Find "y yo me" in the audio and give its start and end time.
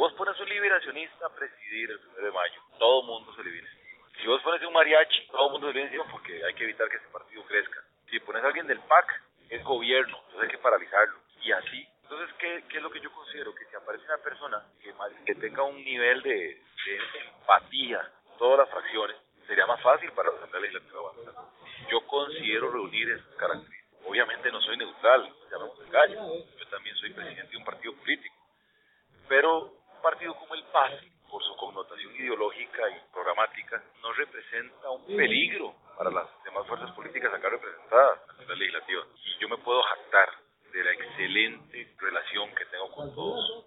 39.24-39.58